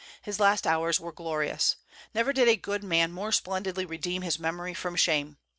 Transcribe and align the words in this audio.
His 0.23 0.39
last 0.39 0.65
hours 0.65 0.99
were 0.99 1.11
glorious. 1.11 1.75
Never 2.11 2.33
did 2.33 2.47
a 2.47 2.55
good 2.55 2.83
man 2.83 3.11
more 3.11 3.31
splendidly 3.31 3.85
redeem 3.85 4.23
his 4.23 4.39
memory 4.39 4.73
from 4.73 4.95
shame. 4.95 5.37